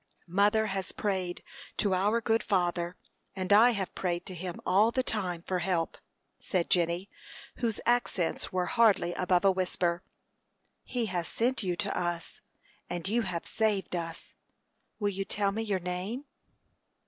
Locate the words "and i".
3.35-3.69